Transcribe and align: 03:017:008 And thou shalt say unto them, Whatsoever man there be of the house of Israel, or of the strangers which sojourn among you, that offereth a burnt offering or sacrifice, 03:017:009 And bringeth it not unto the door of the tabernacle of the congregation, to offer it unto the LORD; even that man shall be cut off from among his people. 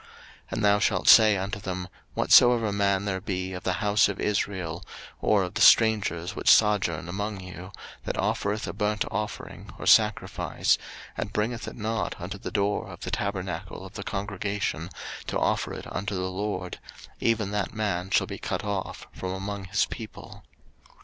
03:017:008 0.01 0.09
And 0.53 0.65
thou 0.65 0.79
shalt 0.79 1.07
say 1.07 1.37
unto 1.37 1.59
them, 1.59 1.87
Whatsoever 2.15 2.71
man 2.71 3.05
there 3.05 3.21
be 3.21 3.53
of 3.53 3.63
the 3.63 3.73
house 3.85 4.09
of 4.09 4.19
Israel, 4.19 4.83
or 5.21 5.43
of 5.43 5.53
the 5.53 5.61
strangers 5.61 6.35
which 6.35 6.49
sojourn 6.49 7.07
among 7.07 7.39
you, 7.41 7.71
that 8.05 8.17
offereth 8.17 8.65
a 8.65 8.73
burnt 8.73 9.05
offering 9.11 9.69
or 9.77 9.85
sacrifice, 9.85 10.77
03:017:009 10.79 10.85
And 11.17 11.33
bringeth 11.33 11.67
it 11.67 11.75
not 11.75 12.19
unto 12.19 12.39
the 12.39 12.49
door 12.49 12.87
of 12.89 13.01
the 13.01 13.11
tabernacle 13.11 13.85
of 13.85 13.93
the 13.93 14.01
congregation, 14.01 14.89
to 15.27 15.37
offer 15.37 15.71
it 15.71 15.85
unto 15.85 16.15
the 16.15 16.31
LORD; 16.31 16.79
even 17.19 17.51
that 17.51 17.75
man 17.75 18.09
shall 18.09 18.25
be 18.25 18.39
cut 18.39 18.63
off 18.63 19.05
from 19.13 19.31
among 19.33 19.65
his 19.65 19.85
people. 19.85 20.43